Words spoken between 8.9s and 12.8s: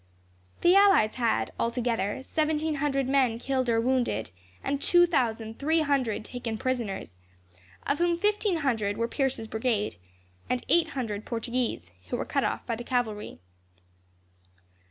were Pierce's brigade; and eight hundred Portuguese, who were cut off by